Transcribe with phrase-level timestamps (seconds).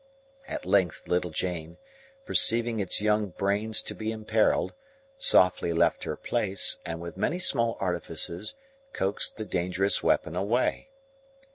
[0.47, 1.77] At length little Jane,
[2.25, 4.73] perceiving its young brains to be imperilled,
[5.19, 8.55] softly left her place, and with many small artifices
[8.93, 10.89] coaxed the dangerous weapon away.